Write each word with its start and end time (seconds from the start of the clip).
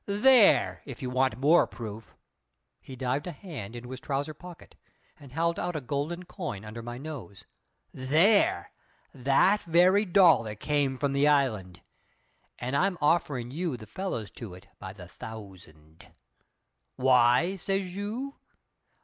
There 0.07 0.81
if 0.83 1.03
you 1.03 1.11
want 1.11 1.37
more 1.37 1.67
proof!" 1.67 2.15
He 2.79 2.95
dived 2.95 3.27
a 3.27 3.31
hand 3.31 3.75
into 3.75 3.91
his 3.91 3.99
trouser 3.99 4.33
pocket, 4.33 4.73
and 5.19 5.31
held 5.31 5.59
out 5.59 5.75
a 5.75 5.79
golden 5.79 6.23
coin 6.23 6.65
under 6.65 6.81
my 6.81 6.97
nose. 6.97 7.45
"There! 7.93 8.71
that 9.13 9.61
very 9.61 10.05
dollar 10.05 10.55
came 10.55 10.97
from 10.97 11.13
the 11.13 11.27
island, 11.27 11.81
and 12.57 12.75
I'm 12.75 12.97
offerin' 12.99 13.51
you 13.51 13.77
the 13.77 13.85
fellows 13.85 14.31
to 14.41 14.55
it 14.55 14.67
by 14.79 14.91
the 14.91 15.07
thousand. 15.07 16.07
Why? 16.95 17.55
says 17.55 17.95
you. 17.95 18.37